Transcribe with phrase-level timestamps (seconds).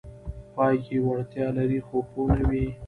[0.55, 2.65] پای کې وړتیا لري خو پوه نه وي: